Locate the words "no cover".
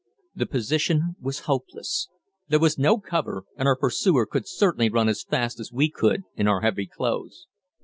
2.79-3.43